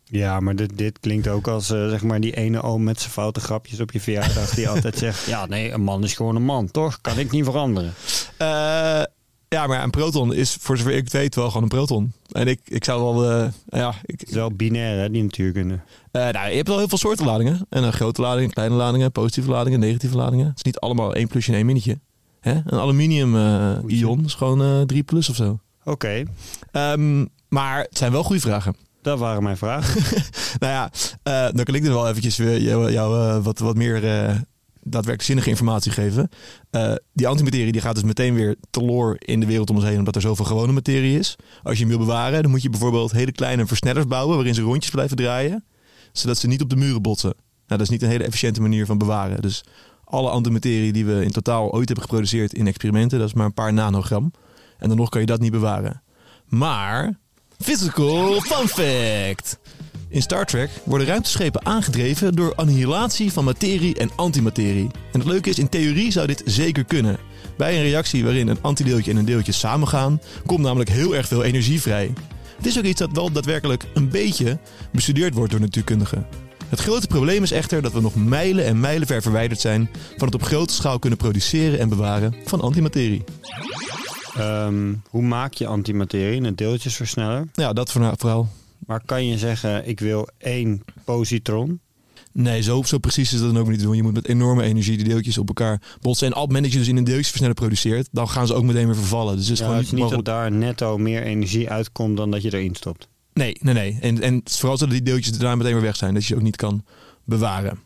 Ja, 0.04 0.40
maar 0.40 0.56
dit, 0.56 0.78
dit 0.78 1.00
klinkt 1.00 1.28
ook 1.28 1.48
als 1.48 1.70
eh, 1.70 1.90
zeg 1.90 2.04
maar 2.04 2.20
die 2.20 2.36
ene 2.36 2.62
oom 2.62 2.84
met 2.84 3.00
zijn 3.00 3.12
foute 3.12 3.40
grapjes 3.40 3.80
op 3.80 3.92
je 3.92 4.00
verjaardag. 4.00 4.50
Die 4.50 4.70
altijd 4.70 4.98
zegt, 4.98 5.26
ja 5.34 5.46
nee, 5.46 5.72
een 5.72 5.82
man 5.82 6.04
is 6.04 6.14
gewoon 6.14 6.36
een 6.36 6.46
man, 6.46 6.72
toch? 6.72 7.02
Kan 7.02 7.20
ik 7.20 7.32
niet 7.32 7.44
veranderen. 7.44 7.94
Eh, 8.38 9.04
ja, 9.54 9.68
maar 9.68 9.84
een 9.84 9.90
proton 9.90 10.34
is 10.34 10.58
voor 10.60 10.78
zover 10.78 10.94
ik 10.94 11.10
weet 11.10 11.36
wel 11.36 11.48
gewoon 11.48 11.64
een 11.64 11.70
proton. 11.70 12.14
En 12.32 12.48
ik, 12.48 12.60
ik 12.64 12.84
zou 12.84 13.02
wel, 13.02 13.32
eh, 13.32 13.52
ja, 13.68 13.94
ik, 14.06 14.20
Het 14.20 14.30
is 14.30 14.36
wel 14.36 14.52
binair, 14.52 15.00
hè, 15.00 15.10
die 15.10 15.24
natuurkunde. 15.24 15.80
Eh, 16.12 16.22
nou, 16.30 16.50
je 16.50 16.56
hebt 16.56 16.68
wel 16.68 16.78
heel 16.78 16.88
veel 16.88 16.98
soorten 16.98 17.26
ladingen. 17.26 17.66
En 17.70 17.84
een 17.84 17.94
grote 17.94 18.22
ladingen, 18.22 18.50
kleine 18.50 18.76
ladingen, 18.76 19.12
positieve 19.12 19.50
ladingen, 19.50 19.80
negatieve 19.80 20.16
ladingen. 20.16 20.46
Het 20.48 20.58
is 20.58 20.64
niet 20.64 20.80
allemaal 20.80 21.14
één 21.14 21.28
plusje 21.28 21.50
en 21.52 21.58
één 21.58 21.66
minnetje. 21.66 22.00
Hè? 22.40 22.52
Een 22.52 22.80
aluminium 22.80 23.36
eh, 23.36 24.00
ion 24.00 24.26
is 24.26 24.34
gewoon 24.34 24.62
eh 24.62 24.82
3 24.82 25.04
plus 25.04 25.30
of 25.30 25.36
zo. 25.36 25.60
Oké, 25.84 26.24
Ehm, 26.72 27.26
maar 27.50 27.80
het 27.80 27.98
zijn 27.98 28.12
wel 28.12 28.24
goede 28.24 28.42
vragen. 28.42 28.76
dat 29.02 29.20
waren 29.20 29.44
mijn 29.44 29.58
vragen. 29.58 30.02
Nou 30.60 30.74
ja, 30.74 30.90
dan 31.52 31.64
kan 31.64 31.76
ik 31.76 31.84
er 31.86 31.94
wel 31.94 32.08
eventjes 32.10 32.38
weer 32.38 32.62
jou, 32.62 32.92
jou, 32.92 33.42
wat, 33.42 33.60
wat 33.60 33.76
meer 33.76 34.02
daadwerkelijk 34.84 35.22
zinnige 35.22 35.50
informatie 35.50 35.92
geven. 35.92 36.30
Eh, 36.70 36.94
die 37.14 37.28
antimaterie 37.28 37.72
die 37.72 37.82
gaat 37.82 37.96
dus 37.96 38.04
meteen 38.04 38.36
weer 38.36 38.56
teloor 38.70 39.16
in 39.20 39.40
de 39.40 39.46
wereld 39.46 39.70
om 39.70 39.76
ons 39.76 39.86
heen, 39.86 39.98
omdat 39.98 40.16
er 40.16 40.22
zoveel 40.22 40.46
gewone 40.46 40.72
materie 40.72 41.20
is. 41.20 41.36
Als 41.64 41.78
je 41.78 41.86
hem 41.86 41.90
wil 41.90 42.06
bewaren, 42.06 42.42
dan 42.42 42.52
moet 42.52 42.62
je 42.62 42.70
bijvoorbeeld 42.70 43.12
hele 43.12 43.32
kleine 43.32 43.66
versnellers 43.66 44.08
bouwen 44.08 44.36
waarin 44.36 44.56
ze 44.56 44.62
rondjes 44.62 44.92
blijven 44.92 45.18
draaien, 45.18 45.66
zodat 46.12 46.38
ze 46.38 46.48
niet 46.48 46.62
op 46.62 46.70
de 46.70 46.76
muren 46.76 47.02
botsen. 47.02 47.34
Nou, 47.68 47.80
dat 47.80 47.82
is 47.82 47.90
niet 47.90 48.02
een 48.02 48.10
hele 48.10 48.24
efficiënte 48.24 48.62
manier 48.62 48.86
van 48.86 48.98
bewaren. 48.98 49.42
Dus 49.42 49.64
alle 50.04 50.30
antimaterie 50.30 50.94
die 50.94 51.06
we 51.06 51.24
in 51.24 51.32
totaal 51.32 51.72
ooit 51.72 51.88
hebben 51.88 52.06
geproduceerd 52.06 52.54
in 52.54 52.68
experimenten, 52.68 53.20
dat 53.20 53.28
is 53.28 53.34
maar 53.34 53.46
een 53.46 53.54
paar 53.54 53.74
nanogram. 53.74 54.32
En 54.78 54.88
dan 54.88 54.98
nog 54.98 55.10
kan 55.10 55.22
je 55.22 55.28
dat 55.28 55.40
niet 55.40 55.52
bewaren. 55.52 56.02
Maar, 56.48 57.20
physical 57.58 58.42
fun 58.42 58.68
fact. 58.68 59.60
In 60.14 60.22
Star 60.22 60.46
Trek 60.46 60.70
worden 60.84 61.08
ruimteschepen 61.08 61.66
aangedreven 61.66 62.36
door 62.36 62.56
annihilatie 62.56 63.32
van 63.32 63.44
materie 63.44 63.96
en 63.96 64.10
antimaterie. 64.16 64.90
En 65.12 65.20
het 65.20 65.26
leuke 65.26 65.50
is, 65.50 65.60
in 65.60 65.70
theorie 65.70 66.12
zou 66.12 66.28
dit 66.28 66.42
zeker 66.46 66.84
kunnen. 66.84 67.18
Bij 67.58 67.76
een 67.76 67.84
reactie 67.84 68.24
waarin 68.24 68.48
een 68.48 68.62
antideeltje 68.62 69.12
en 69.12 69.18
een 69.18 69.26
deeltje 69.26 69.52
samengaan, 69.52 70.22
komt 70.46 70.60
namelijk 70.60 70.90
heel 70.90 71.16
erg 71.16 71.28
veel 71.28 71.44
energie 71.44 71.82
vrij. 71.82 72.14
Het 72.58 72.66
is 72.66 72.78
ook 72.78 72.84
iets 72.84 73.00
dat 73.00 73.12
wel 73.12 73.32
daadwerkelijk 73.32 73.86
een 73.94 74.10
beetje 74.10 74.60
bestudeerd 74.92 75.34
wordt 75.34 75.52
door 75.52 75.60
natuurkundigen. 75.62 76.26
Het 76.70 76.80
grote 76.80 77.08
probleem 77.08 77.44
is 77.44 77.52
echter 77.52 77.82
dat 77.82 77.94
we 77.94 78.02
nog 78.02 78.16
mijlen 78.16 78.66
en 78.66 78.80
mijlen 78.80 79.08
ver 79.08 79.22
verwijderd 79.22 79.60
zijn 79.60 79.90
van 80.18 80.26
het 80.28 80.36
op 80.36 80.44
grote 80.44 80.74
schaal 80.74 81.00
kunnen 81.00 81.20
produceren 81.20 81.80
en 81.80 81.90
bewaren 81.90 82.36
van 82.46 82.62
antimaterie. 82.62 83.24
Ehm, 84.38 84.94
hoe 85.10 85.22
maak 85.24 85.54
je 85.54 85.68
antimaterie? 85.68 86.42
Een 86.42 86.56
deeltjesversneller. 86.56 87.48
Ja, 87.54 87.74
dat 87.74 87.92
voor- 87.92 88.14
vooral. 88.18 88.50
Maar 88.88 89.02
kan 89.06 89.26
je 89.26 89.38
zeggen, 89.38 89.88
ik 89.88 90.00
wil 90.00 90.28
één 90.38 90.82
positron? 91.04 91.80
Nee, 92.32 92.62
zo, 92.62 92.84
zo 92.84 92.98
precies 92.98 93.34
is 93.34 93.40
dat 93.40 93.54
dan 93.54 93.62
ook 93.62 93.68
niet 93.70 93.78
te 93.80 93.86
doen. 93.86 93.96
Je 93.96 94.04
moet 94.04 94.14
met 94.14 94.28
enorme 94.28 94.64
energie 94.64 94.98
die 94.98 95.08
deeltjes 95.08 95.38
op 95.38 95.48
elkaar 95.48 95.82
botsen. 96.02 96.28
En 96.28 96.34
op 96.34 96.40
het 96.40 96.48
moment 96.48 96.64
dat 96.64 96.74
je 96.74 96.80
dus 96.80 96.88
in 96.88 96.98
een 96.98 97.04
deeltjesversneller 97.04 97.56
produceert, 97.56 98.08
dan 98.12 98.30
gaan 98.30 98.48
ze 98.48 98.54
ook 98.54 98.64
meteen 98.64 98.86
weer 98.86 98.96
vervallen. 98.96 99.36
Dus 99.36 99.44
het 99.44 99.54
is 99.54 99.60
Ja, 99.60 99.64
gewoon 99.66 99.78
het 99.80 99.86
is 99.86 99.92
niet 99.94 100.02
mogelijk- 100.02 100.26
dat 100.26 100.36
daar 100.36 100.52
netto 100.52 100.98
meer 100.98 101.24
energie 101.24 101.70
uitkomt 101.70 102.18
dan 102.18 102.32
dat 102.32 102.42
je 102.42 102.54
erin 102.54 102.76
stopt. 102.76 103.08
Nee, 103.34 103.58
nee, 103.62 103.74
nee. 103.74 103.98
En, 104.02 104.22
en 104.22 104.36
het 104.36 104.58
vooral 104.58 104.78
zodat 104.78 104.94
die 104.94 105.04
deeltjes 105.04 105.38
daarna 105.38 105.56
meteen 105.56 105.74
weer 105.74 105.82
weg 105.82 105.96
zijn. 105.96 106.14
Dat 106.14 106.22
je 106.24 106.28
ze 106.28 106.36
ook 106.36 106.42
niet 106.42 106.56
kan 106.56 106.84
bewaren. 107.24 107.80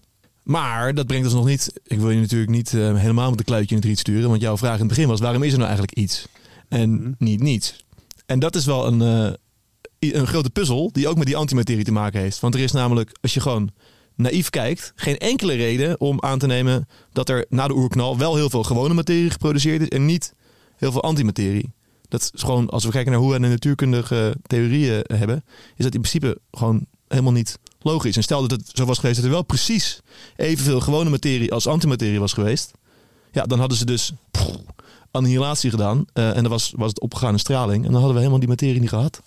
Maar 0.44 0.94
dat 0.94 1.08
brengt 1.08 1.26
ons 1.26 1.36
nog 1.36 1.46
niet... 1.46 1.74
Ik 1.84 2.00
wil 2.00 2.10
je 2.10 2.20
natuurlijk 2.20 2.52
niet 2.52 2.74
eh, 2.74 2.96
helemaal 2.98 3.30
met 3.30 3.40
een 3.40 3.46
kluitje 3.46 3.70
in 3.76 3.82
het 3.82 3.90
riet 3.90 4.00
sturen. 4.00 4.30
Want 4.30 4.42
jouw 4.42 4.58
vraag 4.58 4.74
in 4.74 4.80
het 4.80 4.88
begin 4.88 5.08
was, 5.08 5.20
waarom 5.20 5.44
is 5.44 5.52
er 5.52 5.58
nou 5.58 5.70
eigenlijk 5.70 5.98
iets? 5.98 6.28
En 6.70 6.94
Mhm. 6.94 7.12
niet 7.18 7.42
niets. 7.42 7.86
En 8.26 8.40
dat 8.40 8.56
is 8.56 8.66
wel 8.66 8.88
een, 8.88 9.02
eh, 9.02 9.34
een 10.00 10.28
grote 10.28 10.50
puzzel 10.50 10.90
die 10.92 11.08
ook 11.08 11.18
met 11.18 11.26
die 11.26 11.36
antimaterie 11.36 11.84
te 11.84 11.92
maken 11.92 12.20
heeft. 12.20 12.40
Want 12.40 12.54
er 12.54 12.60
is 12.60 12.72
namelijk, 12.72 13.18
als 13.22 13.34
je 13.34 13.40
gewoon 13.40 13.70
naïef 14.16 14.50
kijkt, 14.50 14.92
geen 14.96 15.18
enkele 15.18 15.54
reden 15.54 16.00
om 16.00 16.22
aan 16.22 16.40
te 16.40 16.48
nemen 16.48 16.88
dat 17.12 17.30
er 17.30 17.46
na 17.50 17.68
de 17.68 17.76
oerknal 17.76 18.18
wel 18.18 18.36
heel 18.36 18.50
veel 18.50 18.64
gewone 18.64 18.94
materie 18.94 19.30
geproduceerd 19.30 19.82
is 19.82 19.88
en 19.88 20.06
niet 20.06 20.34
heel 20.76 20.92
veel 20.92 21.04
antimaterie. 21.04 21.74
Dat 22.08 22.32
is 22.34 22.42
gewoon, 22.42 22.70
als 22.70 22.86
we 22.86 22.92
kijken 22.92 23.12
naar 23.12 23.22
hoe 23.22 23.32
we 23.32 23.40
de 23.40 23.48
natuurkundige 23.48 24.36
theorieën 24.42 25.04
hebben, 25.14 25.44
is 25.76 25.84
dat 25.84 25.94
in 25.94 26.02
principe 26.02 26.40
gewoon 26.52 26.86
helemaal 27.08 27.32
niet 27.32 27.60
logisch. 27.80 28.16
En 28.16 28.24
stel 28.24 28.48
dat 28.48 28.52
het 28.52 28.70
zo 28.74 28.86
was 28.86 28.98
geweest 28.98 29.16
dat 29.16 29.26
er 29.26 29.32
wel 29.32 29.44
precies 29.44 30.00
evenveel 30.36 30.80
gewone 30.80 31.10
materie 31.10 31.54
als 31.54 31.68
antimaterie 31.68 32.20
was 32.20 32.34
geweest, 32.34 32.72
ja, 33.32 33.44
dan 33.44 33.60
hadden 33.60 33.78
ze 33.78 33.86
dus 33.86 34.14
annihilatie 35.12 35.70
gedaan 35.70 36.06
eh, 36.14 36.36
en 36.36 36.42
dan 36.42 36.52
was, 36.52 36.74
was 36.76 36.90
het 36.90 37.02
opgegaan 37.02 37.34
in 37.34 37.40
straling 37.40 37.86
en 37.86 37.92
dan 37.92 38.02
hadden 38.02 38.14
we 38.14 38.18
helemaal 38.18 38.40
die 38.40 38.50
materie 38.50 38.80
niet 38.80 38.90
gehad. 38.90 39.22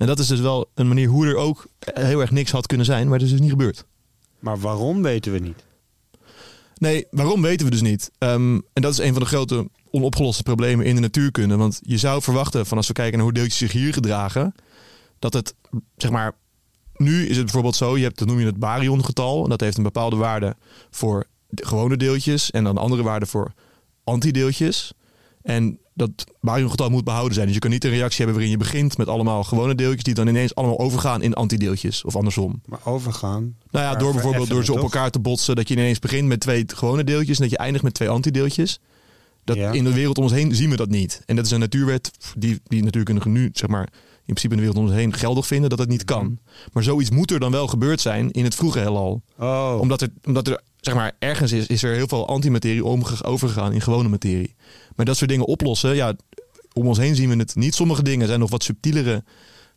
En 0.00 0.06
dat 0.06 0.18
is 0.18 0.26
dus 0.26 0.40
wel 0.40 0.70
een 0.74 0.88
manier 0.88 1.08
hoe 1.08 1.26
er 1.26 1.36
ook 1.36 1.66
heel 1.78 2.20
erg 2.20 2.30
niks 2.30 2.50
had 2.50 2.66
kunnen 2.66 2.86
zijn, 2.86 3.08
maar 3.08 3.18
dat 3.18 3.26
is 3.26 3.32
dus 3.32 3.42
niet 3.42 3.50
gebeurd. 3.50 3.84
Maar 4.38 4.58
waarom 4.58 5.02
weten 5.02 5.32
we 5.32 5.38
niet? 5.38 5.64
Nee, 6.78 7.06
waarom 7.10 7.42
weten 7.42 7.66
we 7.66 7.72
dus 7.72 7.80
niet. 7.80 8.10
Ehm, 8.18 8.54
en 8.72 8.82
dat 8.82 8.92
is 8.92 8.98
een 8.98 9.12
van 9.12 9.22
de 9.22 9.28
grote 9.28 9.68
onopgeloste 9.90 10.42
problemen 10.42 10.86
in 10.86 10.94
de 10.94 11.00
natuurkunde. 11.00 11.56
Want 11.56 11.80
je 11.82 11.98
zou 11.98 12.22
verwachten 12.22 12.66
van 12.66 12.76
als 12.76 12.86
we 12.86 12.92
kijken 12.92 13.14
naar 13.14 13.26
hoe 13.26 13.34
deeltjes 13.34 13.56
zich 13.56 13.72
hier 13.72 13.92
gedragen, 13.92 14.54
dat 15.18 15.32
het, 15.32 15.54
zeg 15.96 16.10
maar, 16.10 16.34
nu 16.96 17.26
is 17.26 17.36
het 17.36 17.44
bijvoorbeeld 17.44 17.76
zo, 17.76 17.96
je 17.96 18.02
hebt, 18.02 18.18
dat 18.18 18.28
noem 18.28 18.38
je 18.38 18.46
het 18.46 18.58
baryongetal. 18.58 19.42
En 19.42 19.50
dat 19.50 19.60
heeft 19.60 19.76
een 19.76 19.82
bepaalde 19.82 20.16
waarde 20.16 20.56
voor 20.90 21.26
de 21.48 21.66
gewone 21.66 21.96
deeltjes 21.96 22.50
en 22.50 22.64
dan 22.64 22.78
andere 22.78 23.02
waarde 23.02 23.26
voor 23.26 23.52
antideeltjes. 24.04 24.92
En 25.42 25.78
dat 26.00 26.24
baryongetal 26.40 26.90
moet 26.90 27.04
behouden 27.04 27.34
zijn. 27.34 27.46
Dus 27.46 27.54
je 27.54 27.60
kan 27.60 27.70
niet 27.70 27.84
een 27.84 27.90
reactie 27.90 28.16
hebben 28.16 28.34
waarin 28.34 28.50
je 28.50 28.56
begint 28.56 28.96
met 28.96 29.08
allemaal 29.08 29.44
gewone 29.44 29.74
deeltjes 29.74 30.02
die 30.02 30.14
dan 30.14 30.26
ineens 30.26 30.54
allemaal 30.54 30.78
overgaan 30.78 31.22
in 31.22 31.34
antideeltjes 31.34 32.04
of 32.04 32.16
andersom. 32.16 32.60
Maar 32.66 32.80
overgaan. 32.84 33.56
Nou 33.70 33.84
ja, 33.84 33.94
door 33.94 34.12
bijvoorbeeld 34.12 34.48
door 34.48 34.64
ze 34.64 34.72
op 34.72 34.78
elkaar 34.78 35.10
te 35.10 35.18
botsen, 35.18 35.56
dat 35.56 35.68
je 35.68 35.74
ineens 35.74 35.98
begint 35.98 36.28
met 36.28 36.40
twee 36.40 36.64
gewone 36.66 37.04
deeltjes 37.04 37.36
en 37.36 37.42
dat 37.42 37.50
je 37.50 37.58
eindigt 37.58 37.84
met 37.84 37.94
twee 37.94 38.08
antideeltjes. 38.08 38.80
Dat 39.44 39.56
Ja. 39.56 39.72
in 39.72 39.84
de 39.84 39.92
wereld 39.92 40.16
om 40.18 40.22
ons 40.22 40.32
heen 40.32 40.54
zien 40.54 40.70
we 40.70 40.76
dat 40.76 40.88
niet. 40.88 41.22
En 41.26 41.36
dat 41.36 41.44
is 41.44 41.50
een 41.50 41.60
natuurwet 41.60 42.10
die, 42.36 42.60
die 42.64 42.82
natuurkundigen 42.84 43.32
nu, 43.32 43.50
zeg 43.52 43.68
maar, 43.68 43.88
principe 44.32 44.54
in 44.54 44.60
de 44.60 44.66
wereld 44.66 44.78
om 44.78 44.90
ons 44.90 45.00
heen 45.00 45.12
geldig 45.12 45.46
vinden 45.46 45.70
dat 45.70 45.78
het 45.78 45.88
niet 45.88 46.04
kan. 46.04 46.38
Maar 46.72 46.82
zoiets 46.82 47.10
moet 47.10 47.30
er 47.30 47.40
dan 47.40 47.50
wel 47.50 47.66
gebeurd 47.66 48.00
zijn 48.00 48.30
in 48.30 48.44
het 48.44 48.54
vroege 48.54 48.78
heelal. 48.78 49.22
Oh, 49.38 49.76
Omdat 49.80 50.00
er, 50.00 50.08
omdat 50.24 50.48
er, 50.48 50.60
zeg 50.80 50.94
maar, 50.94 51.12
ergens 51.18 51.52
is, 51.52 51.66
is 51.66 51.82
er 51.82 51.94
heel 51.94 52.08
veel 52.08 52.28
antimaterie 52.28 52.84
overgegaan 53.24 53.72
in 53.72 53.80
gewone 53.80 54.08
materie. 54.08 54.54
Maar 54.96 55.06
dat 55.06 55.16
soort 55.16 55.30
dingen 55.30 55.46
oplossen, 55.46 55.94
ja, 55.94 56.14
om 56.72 56.86
ons 56.86 56.98
heen 56.98 57.14
zien 57.14 57.28
we 57.28 57.36
het 57.36 57.54
niet. 57.54 57.74
Sommige 57.74 58.02
dingen 58.02 58.26
zijn 58.26 58.40
nog 58.40 58.50
wat 58.50 58.62
subtielere 58.62 59.24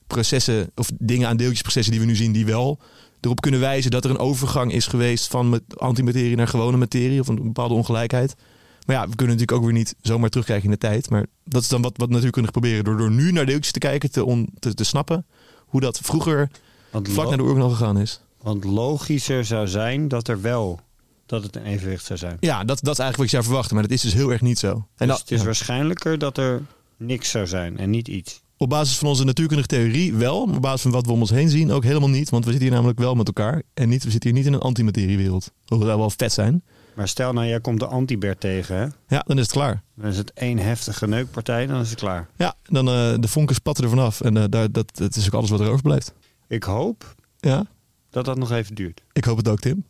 processen 0.07 0.71
of 0.75 0.89
dingen 0.99 1.27
aan 1.27 1.37
deeltjesprocessen 1.37 1.91
die 1.91 2.01
we 2.01 2.07
nu 2.07 2.15
zien, 2.15 2.31
die 2.31 2.45
wel 2.45 2.79
erop 3.21 3.41
kunnen 3.41 3.59
wijzen 3.59 3.91
dat 3.91 4.03
er 4.03 4.09
een 4.09 4.17
overgang 4.17 4.73
is 4.73 4.87
geweest 4.87 5.27
van 5.27 5.49
met 5.49 5.61
antimaterie 5.75 6.35
naar 6.35 6.47
gewone 6.47 6.77
materie 6.77 7.19
of 7.19 7.27
een 7.27 7.43
bepaalde 7.43 7.73
ongelijkheid. 7.73 8.35
Maar 8.85 8.95
ja, 8.95 9.01
we 9.09 9.15
kunnen 9.15 9.35
natuurlijk 9.35 9.51
ook 9.57 9.63
weer 9.63 9.77
niet 9.77 9.95
zomaar 10.01 10.29
terugkijken 10.29 10.65
in 10.65 10.71
de 10.71 10.77
tijd. 10.77 11.09
Maar 11.09 11.25
dat 11.43 11.61
is 11.61 11.67
dan 11.67 11.81
wat, 11.81 11.93
wat 11.97 12.09
natuurkundigen 12.09 12.59
proberen. 12.59 12.83
Door, 12.83 12.97
door 12.97 13.11
nu 13.11 13.31
naar 13.31 13.45
deeltjes 13.45 13.71
te 13.71 13.79
kijken, 13.79 14.11
te, 14.11 14.25
on, 14.25 14.49
te, 14.59 14.73
te 14.73 14.83
snappen 14.83 15.25
hoe 15.57 15.81
dat 15.81 15.99
vroeger 16.03 16.49
want, 16.91 17.09
vlak 17.09 17.27
naar 17.27 17.37
de 17.37 17.43
oorlog 17.43 17.77
gegaan 17.77 17.97
is. 17.99 18.21
want 18.41 18.63
logischer 18.63 19.45
zou 19.45 19.67
zijn 19.67 20.07
dat 20.07 20.27
er 20.27 20.41
wel 20.41 20.79
dat 21.25 21.43
het 21.43 21.55
een 21.55 21.65
evenwicht 21.65 22.05
zou 22.05 22.19
zijn. 22.19 22.37
Ja, 22.39 22.63
dat, 22.63 22.67
dat 22.83 22.93
is 22.93 22.99
eigenlijk 22.99 23.17
wat 23.17 23.25
je 23.29 23.35
zou 23.35 23.43
verwachten. 23.43 23.73
Maar 23.73 23.83
dat 23.83 23.91
is 23.91 24.01
dus 24.01 24.13
heel 24.13 24.31
erg 24.31 24.41
niet 24.41 24.59
zo. 24.59 24.69
En 24.69 24.83
Dus 24.97 25.07
dat, 25.07 25.19
het 25.19 25.31
is 25.31 25.39
ja. 25.39 25.45
waarschijnlijker 25.45 26.17
dat 26.17 26.37
er 26.37 26.61
niks 26.97 27.29
zou 27.29 27.47
zijn 27.47 27.77
en 27.77 27.89
niet 27.89 28.07
iets. 28.07 28.41
op 28.57 28.69
basis 28.69 28.97
van 28.97 29.07
onze 29.07 29.23
natuurkundige 29.23 29.67
theorie 29.67 30.13
wel. 30.13 30.45
Maar 30.45 30.55
op 30.55 30.61
basis 30.61 30.81
van 30.81 30.91
wat 30.91 31.05
we 31.05 31.11
om 31.11 31.19
ons 31.19 31.29
heen 31.29 31.49
zien 31.49 31.71
ook 31.71 31.83
helemaal 31.83 32.09
niet. 32.09 32.29
Want 32.29 32.43
we 32.45 32.49
zitten 32.51 32.67
hier 32.69 32.77
namelijk 32.77 32.99
wel 32.99 33.15
met 33.15 33.27
elkaar. 33.27 33.61
En 33.73 33.89
niet, 33.89 34.03
we 34.03 34.11
zitten 34.11 34.29
hier 34.29 34.39
niet 34.39 34.47
in 34.47 34.53
een 34.53 34.59
antimateriewereld. 34.59 35.51
Hoewel 35.65 35.87
dat 35.87 35.97
wel 35.97 36.09
vet 36.09 36.31
zijn. 36.33 36.63
Maar 36.95 37.07
stel 37.07 37.33
nou, 37.33 37.47
jij 37.47 37.59
komt 37.59 37.79
de 37.79 37.85
antibert 37.85 38.39
tegen, 38.39 38.75
hè? 38.75 38.87
Ja, 39.15 39.23
dan 39.27 39.37
is 39.37 39.43
het 39.43 39.51
klaar. 39.51 39.81
Dan 39.95 40.09
is 40.09 40.17
het 40.17 40.33
één 40.33 40.57
heftige 40.57 41.07
neukpartij, 41.07 41.67
dan 41.67 41.81
is 41.81 41.89
het 41.89 41.99
klaar. 41.99 42.27
Ja, 42.35 42.53
dan 42.63 42.87
eh, 42.87 43.13
de 43.19 43.27
vonken 43.27 43.55
spatten 43.55 43.83
er 43.83 43.89
vanaf. 43.89 44.21
En 44.21 44.37
eh, 44.37 44.43
daar, 44.49 44.71
dat, 44.71 44.97
dat 44.97 45.15
is 45.15 45.25
ook 45.27 45.33
alles 45.33 45.49
wat 45.49 45.59
er 45.59 45.67
overblijft. 45.69 46.13
Ik 46.47 46.63
hoop 46.63 47.15
Ja, 47.39 47.65
dat 48.09 48.25
dat 48.25 48.37
nog 48.37 48.51
even 48.51 48.75
duurt. 48.75 49.01
ik 49.13 49.25
hoop 49.25 49.37
het 49.37 49.47
ook, 49.47 49.59
Tim. 49.59 49.85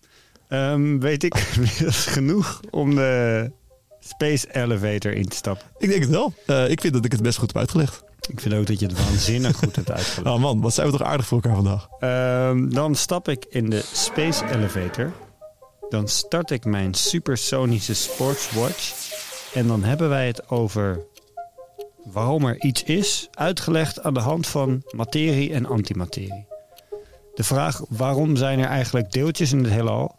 Ehm, 0.48 1.00
weet 1.00 1.24
ik 1.24 1.38
genoeg 2.16 2.60
om 2.70 2.96
de 2.96 3.52
Space 4.00 4.54
Elevator 4.56 5.12
in 5.14 5.28
te 5.28 5.36
stappen. 5.36 5.66
Ik 5.78 5.90
denk 5.90 6.02
het 6.02 6.10
wel. 6.10 6.34
Eh, 6.46 6.70
ik 6.70 6.82
vind 6.82 6.94
dat 6.94 7.06
ik 7.06 7.12
het 7.12 7.22
best 7.22 7.38
goed 7.38 7.48
heb 7.48 7.58
uitgelegd. 7.58 8.04
Ik 8.30 8.40
vind 8.40 8.54
ook 8.54 8.66
dat 8.68 8.80
je 8.80 8.86
het 8.86 8.98
waanzinnig 9.06 9.56
goed 9.58 9.76
hebt 9.76 9.92
uitgelegd. 9.98 10.36
Oh 10.36 10.42
man, 10.42 10.62
wat 10.62 10.74
zijn 10.74 10.92
we 10.92 10.98
toch 10.98 11.08
aardig 11.08 11.26
voor 11.26 11.42
elkaar 11.42 11.56
vandaag. 11.56 11.88
Ehm, 12.00 12.70
dan 12.70 12.96
stap 12.96 13.28
ik 13.28 13.46
in 13.50 13.70
de 13.70 13.84
Space 13.94 14.46
Elevator. 14.52 15.12
Dan 15.94 16.08
start 16.08 16.52
ik 16.52 16.66
mijn 16.66 16.94
supersonische 16.94 17.94
sportswatch. 17.94 19.12
En 19.54 19.68
dan 19.68 19.84
hebben 19.84 20.10
wij 20.10 20.28
het 20.28 20.50
over 20.50 21.06
waarom 22.04 22.46
er 22.46 22.62
iets 22.62 22.84
is, 22.84 23.28
uitgelegd 23.32 24.04
aan 24.04 24.14
de 24.14 24.20
hand 24.20 24.48
van 24.48 24.84
materie 24.96 25.54
en 25.54 25.66
antimaterie. 25.66 26.48
De 27.34 27.44
vraag 27.44 27.82
waarom 27.90 28.36
zijn 28.36 28.60
er 28.60 28.68
eigenlijk 28.68 29.12
deeltjes 29.12 29.52
in 29.52 29.64
het 29.64 29.74
heelal 29.74 30.16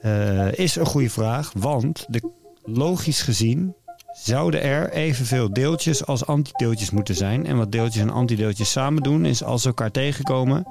eh, 0.00 0.52
is 0.52 0.76
een 0.76 0.86
goede 0.86 1.10
vraag, 1.10 1.52
want 1.56 2.06
de, 2.08 2.30
logisch 2.62 3.22
gezien 3.22 3.74
zouden 4.12 4.62
er 4.62 4.90
evenveel 4.92 5.52
deeltjes 5.52 6.06
als 6.06 6.26
antideeltjes 6.26 6.90
moeten 6.90 7.14
zijn. 7.14 7.46
En 7.46 7.56
wat 7.56 7.72
deeltjes 7.72 8.02
en 8.02 8.10
antideeltjes 8.10 8.70
samen 8.70 9.02
doen 9.02 9.24
is 9.24 9.44
als 9.44 9.62
ze 9.62 9.68
elkaar 9.68 9.90
tegenkomen, 9.90 10.66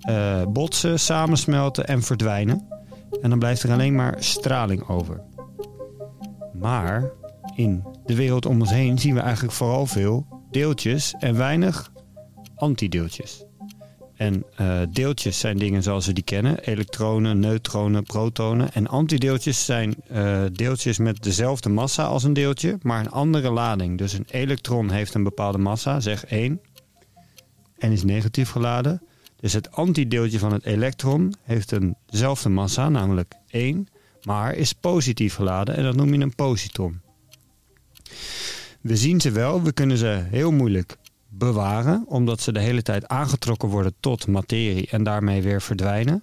eh, 0.00 0.42
botsen, 0.48 1.00
samensmelten 1.00 1.86
en 1.86 2.02
verdwijnen. 2.02 2.73
En 3.22 3.30
dan 3.30 3.38
blijft 3.38 3.62
er 3.62 3.72
alleen 3.72 3.94
maar 3.94 4.16
straling 4.18 4.88
over. 4.88 5.22
Maar 6.52 7.10
in 7.54 7.84
de 8.04 8.14
wereld 8.14 8.46
om 8.46 8.60
ons 8.60 8.70
heen 8.70 8.98
zien 8.98 9.14
we 9.14 9.20
eigenlijk 9.20 9.54
vooral 9.54 9.86
veel 9.86 10.26
deeltjes 10.50 11.14
en 11.18 11.36
weinig 11.36 11.92
antideeltjes. 12.54 13.44
En 14.16 14.44
eh, 14.56 14.80
deeltjes 14.90 15.38
zijn 15.38 15.58
dingen 15.58 15.82
zoals 15.82 16.06
we 16.06 16.12
die 16.12 16.24
kennen: 16.24 16.58
elektronen, 16.58 17.38
neutronen, 17.38 18.02
protonen. 18.02 18.72
En 18.72 18.86
antideeltjes 18.86 19.64
zijn 19.64 19.94
eh, 20.08 20.42
deeltjes 20.52 20.98
met 20.98 21.22
dezelfde 21.22 21.68
massa 21.68 22.04
als 22.04 22.22
een 22.22 22.32
deeltje, 22.32 22.78
maar 22.82 23.00
een 23.00 23.10
andere 23.10 23.50
lading. 23.50 23.98
Dus 23.98 24.12
een 24.12 24.26
elektron 24.30 24.90
heeft 24.90 25.14
een 25.14 25.22
bepaalde 25.22 25.58
massa, 25.58 26.00
zeg 26.00 26.24
1, 26.24 26.60
en 27.78 27.92
is 27.92 28.04
negatief 28.04 28.50
geladen. 28.50 29.02
Dus 29.44 29.52
het 29.52 29.72
antideeltje 29.72 30.38
van 30.38 30.52
het 30.52 30.64
elektron 30.64 31.34
heeft 31.42 31.72
eenzelfde 31.72 32.48
massa, 32.48 32.88
namelijk 32.88 33.34
1, 33.46 33.88
maar 34.22 34.54
is 34.54 34.72
positief 34.72 35.34
geladen 35.34 35.76
en 35.76 35.82
dat 35.82 35.96
noem 35.96 36.14
je 36.14 36.20
een 36.20 36.34
positron. 36.34 37.00
We 38.80 38.96
zien 38.96 39.20
ze 39.20 39.30
wel, 39.30 39.62
we 39.62 39.72
kunnen 39.72 39.96
ze 39.96 40.22
heel 40.30 40.52
moeilijk 40.52 40.96
bewaren, 41.28 42.04
omdat 42.06 42.40
ze 42.40 42.52
de 42.52 42.60
hele 42.60 42.82
tijd 42.82 43.08
aangetrokken 43.08 43.68
worden 43.68 43.94
tot 44.00 44.26
materie 44.26 44.88
en 44.90 45.02
daarmee 45.02 45.42
weer 45.42 45.62
verdwijnen. 45.62 46.22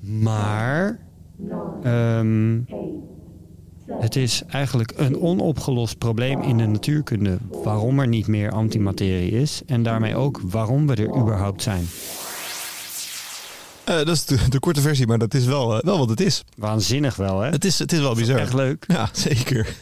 Maar 0.00 0.98
ehm, 1.82 2.60
het 4.00 4.16
is 4.16 4.42
eigenlijk 4.48 4.92
een 4.96 5.20
onopgelost 5.20 5.98
probleem 5.98 6.42
in 6.42 6.58
de 6.58 6.66
natuurkunde 6.66 7.38
waarom 7.62 8.00
er 8.00 8.08
niet 8.08 8.26
meer 8.26 8.50
antimaterie 8.50 9.30
is 9.30 9.62
en 9.66 9.82
daarmee 9.82 10.16
ook 10.16 10.40
waarom 10.42 10.86
we 10.86 10.94
er 10.94 11.16
überhaupt 11.16 11.62
zijn. 11.62 11.88
Eh, 13.84 13.96
dat 13.96 14.08
is 14.08 14.24
de, 14.24 14.48
de 14.48 14.58
korte 14.58 14.80
versie, 14.80 15.06
maar 15.06 15.18
dat 15.18 15.34
is 15.34 15.44
wel, 15.44 15.76
eh, 15.76 15.82
wel 15.82 15.98
wat 15.98 16.08
het 16.08 16.20
is. 16.20 16.44
Waanzinnig 16.56 17.16
wel, 17.16 17.40
hè? 17.40 17.50
Het 17.50 17.64
is, 17.64 17.78
het 17.78 17.92
is 17.92 17.98
wel 17.98 18.14
bizar. 18.14 18.38
Echt 18.38 18.54
leuk. 18.54 18.84
Ja, 18.86 19.08
zeker. 19.28 19.76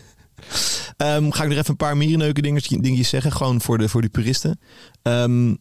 Ehm, 0.96 1.30
ga 1.30 1.42
ik 1.42 1.48
nog 1.48 1.58
even 1.58 1.70
een 1.70 1.76
paar 1.76 1.96
mierenneuken 1.96 2.42
dingetjes, 2.42 2.78
dingetjes 2.78 3.08
zeggen, 3.08 3.32
gewoon 3.32 3.60
voor 3.60 3.78
de, 3.78 3.88
voor 3.88 4.02
de 4.02 4.08
puristen. 4.08 4.60
Ehm, 5.02 5.54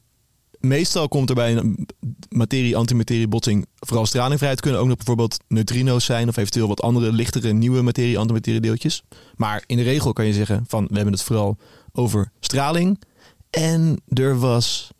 meestal 0.61 1.07
komt 1.07 1.29
er 1.29 1.35
bij 1.35 1.55
een 1.55 1.87
materie-antimaterie 2.29 3.27
botsing 3.27 3.65
vooral 3.79 4.05
straling 4.05 4.39
vrij. 4.39 4.51
Het 4.51 4.61
kunnen 4.61 4.79
ook 4.79 4.87
nog 4.87 4.95
bijvoorbeeld 4.95 5.37
neutrino's 5.47 6.05
zijn 6.05 6.27
of 6.27 6.37
eventueel 6.37 6.67
wat 6.67 6.81
andere 6.81 7.11
lichtere 7.11 7.53
nieuwe 7.53 7.81
materie-antimaterie 7.81 8.59
deeltjes. 8.59 9.03
Maar 9.35 9.63
in 9.65 9.77
de 9.77 9.83
regel 9.83 10.13
kan 10.13 10.25
je 10.25 10.33
zeggen 10.33 10.63
van 10.67 10.87
we 10.87 10.95
hebben 10.95 11.13
het 11.13 11.23
vooral 11.23 11.57
over 11.93 12.31
straling. 12.39 13.01
En 13.49 14.01
er 14.07 14.39
was 14.39 14.91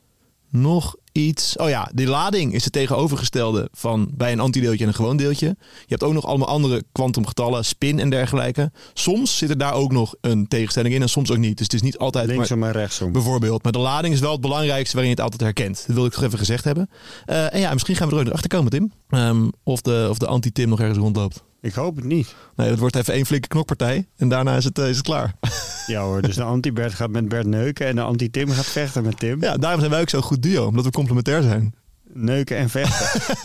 nog 0.49 0.95
iets. 1.11 1.57
Oh 1.57 1.69
ja, 1.69 1.89
die 1.93 2.07
lading 2.07 2.53
is 2.53 2.63
het 2.63 2.73
tegenovergestelde 2.73 3.67
van 3.71 4.09
bij 4.13 4.31
een 4.31 4.39
antideeltje 4.39 4.81
en 4.83 4.87
een 4.87 4.93
gewoon 4.95 5.17
deeltje. 5.17 5.45
Je 5.45 5.85
hebt 5.87 6.03
ook 6.03 6.13
nog 6.13 6.25
allemaal 6.25 6.47
andere 6.47 6.83
kwantumgetallen, 6.91 7.65
spin 7.65 7.99
en 7.99 8.09
dergelijke. 8.09 8.71
Soms 8.93 9.37
zit 9.37 9.49
er 9.49 9.57
daar 9.57 9.73
ook 9.73 9.91
nog 9.91 10.15
een 10.21 10.47
tegenstelling 10.47 10.93
in 10.93 11.01
en 11.01 11.09
soms 11.09 11.31
ook 11.31 11.37
niet. 11.37 11.57
Dus 11.57 11.65
het 11.65 11.73
is 11.75 11.81
niet 11.81 11.97
altijd 11.97 12.25
maar- 12.27 12.35
Linksom 12.35 12.63
en 12.63 12.71
rechtsom. 12.71 13.11
bijvoorbeeld. 13.11 13.63
Maar 13.63 13.71
de 13.71 13.79
lading 13.79 14.13
is 14.13 14.19
wel 14.19 14.31
het 14.31 14.41
belangrijkste 14.41 14.95
waarin 14.95 15.11
je 15.15 15.21
het 15.21 15.31
altijd 15.31 15.41
herkent. 15.41 15.83
Dat 15.87 15.95
wil 15.95 16.05
ik 16.05 16.11
toch 16.11 16.23
even 16.23 16.37
gezegd 16.39 16.63
hebben. 16.63 16.89
Eh, 17.25 17.53
en 17.53 17.59
ja, 17.59 17.73
misschien 17.73 17.95
gaan 17.95 18.09
we 18.09 18.15
er 18.15 18.25
ook 18.27 18.33
achter 18.33 18.49
komen, 18.49 18.71
Tim. 18.71 18.91
Ehm, 19.09 19.47
of 19.63 19.81
de, 19.81 20.07
of 20.09 20.17
de 20.17 20.27
anti-Tim 20.27 20.69
nog 20.69 20.79
ergens 20.79 20.97
rondloopt. 20.99 21.43
Ik 21.61 21.73
hoop 21.73 21.95
het 21.95 22.05
niet. 22.05 22.35
Nee, 22.55 22.69
dat 22.69 22.79
wordt 22.79 22.95
even 22.95 23.13
één 23.13 23.25
flinke 23.25 23.47
knokpartij. 23.47 24.07
En 24.17 24.29
daarna 24.29 24.55
is 24.55 24.63
het, 24.63 24.79
eh, 24.79 24.89
is 24.89 24.95
het 24.97 25.05
klaar. 25.05 25.33
Ja 25.87 26.01
hoor, 26.03 26.21
dus 26.21 26.35
de 26.35 26.43
anti-Bert 26.43 26.93
gaat 26.93 27.09
met 27.09 27.29
Bert 27.29 27.45
neuken 27.45 27.87
en 27.87 27.95
de 27.95 28.01
anti-Tim 28.01 28.49
gaat 28.49 28.65
vechten 28.65 29.03
met 29.03 29.19
Tim. 29.19 29.41
ja, 29.41 29.57
daarom 29.57 29.79
zijn 29.79 29.91
wij 29.91 30.01
ook 30.01 30.09
zo'n 30.09 30.21
goed 30.21 30.41
duo. 30.43 30.65
Omdat 30.65 30.85
we 30.85 30.91
complementair 31.05 31.41
zijn. 31.41 31.75
Neuken 32.13 32.57
en 32.57 32.69
vechten. 32.69 33.09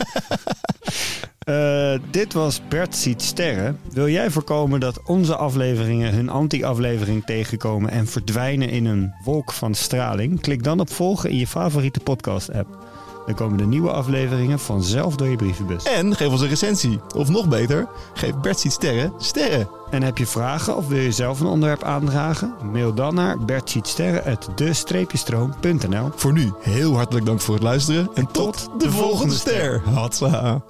Eh, 1.47 1.93
dit 2.11 2.33
was 2.33 2.61
Bert 2.69 2.95
ziet 2.95 3.21
sterren. 3.21 3.79
Wil 3.91 4.09
jij 4.09 4.29
voorkomen 4.29 4.79
dat 4.79 5.03
onze 5.03 5.35
afleveringen 5.35 6.13
hun 6.13 6.29
anti-aflevering 6.29 7.25
tegenkomen 7.25 7.89
en 7.89 8.07
verdwijnen 8.07 8.69
in 8.69 8.85
een 8.85 9.13
wolk 9.23 9.53
van 9.53 9.75
straling? 9.75 10.41
Klik 10.41 10.63
dan 10.63 10.79
op 10.79 10.89
volgen 10.91 11.29
in 11.29 11.37
je 11.37 11.47
favoriete 11.47 11.99
podcast-app. 11.99 12.86
Dan 13.27 13.35
komen 13.35 13.57
de 13.57 13.65
nieuwe 13.65 13.91
afleveringen 13.91 14.59
vanzelf 14.59 15.15
door 15.15 15.27
je 15.27 15.35
brievenbus. 15.35 15.83
En 15.83 16.15
geef 16.15 16.27
ons 16.27 16.41
een 16.41 16.47
recensie. 16.47 16.99
Of 17.15 17.29
nog 17.29 17.47
beter, 17.47 17.87
geef 18.13 18.35
Bert 18.35 18.59
ziet 18.59 18.71
sterren 18.71 19.13
sterren. 19.17 19.69
En 19.89 20.03
heb 20.03 20.17
je 20.17 20.27
vragen 20.27 20.77
of 20.77 20.87
wil 20.87 20.99
je 20.99 21.11
zelf 21.11 21.39
een 21.39 21.47
onderwerp 21.47 21.83
aandragen? 21.83 22.55
Mail 22.71 22.93
dan 22.93 23.15
naar 23.15 23.39
bertzietsterren.de-stroom.nl 23.39 26.09
Voor 26.15 26.33
nu 26.33 26.53
heel 26.59 26.95
hartelijk 26.95 27.25
dank 27.25 27.41
voor 27.41 27.53
het 27.53 27.63
luisteren. 27.63 28.09
En 28.13 28.31
tot, 28.31 28.69
de 28.77 28.91
volgende 28.91 29.35
ster. 29.35 29.81
Hatsa. 29.93 30.61